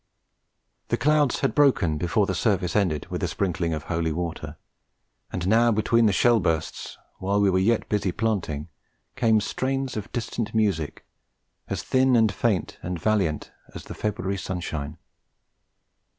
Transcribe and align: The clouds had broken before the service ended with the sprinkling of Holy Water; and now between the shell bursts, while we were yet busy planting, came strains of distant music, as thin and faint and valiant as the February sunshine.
The 0.87 0.97
clouds 0.97 1.41
had 1.41 1.53
broken 1.53 1.99
before 1.99 2.25
the 2.25 2.33
service 2.33 2.75
ended 2.75 3.05
with 3.11 3.21
the 3.21 3.27
sprinkling 3.27 3.71
of 3.71 3.83
Holy 3.83 4.11
Water; 4.11 4.57
and 5.31 5.47
now 5.47 5.71
between 5.71 6.07
the 6.07 6.11
shell 6.11 6.39
bursts, 6.39 6.97
while 7.19 7.39
we 7.39 7.51
were 7.51 7.59
yet 7.59 7.87
busy 7.87 8.11
planting, 8.11 8.67
came 9.15 9.39
strains 9.39 9.95
of 9.95 10.11
distant 10.11 10.55
music, 10.55 11.05
as 11.67 11.83
thin 11.83 12.15
and 12.15 12.31
faint 12.31 12.79
and 12.81 12.99
valiant 12.99 13.51
as 13.75 13.83
the 13.83 13.93
February 13.93 14.37
sunshine. 14.37 14.97